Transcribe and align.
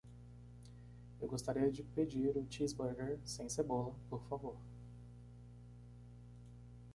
Eu 1.21 1.27
gostaria 1.27 1.71
de 1.71 1.83
pedir 1.83 2.35
o 2.35 2.43
cheeseburger 2.49 3.19
sem 3.23 3.47
cebola? 3.47 3.93
por 4.09 4.23
favor. 4.23 4.57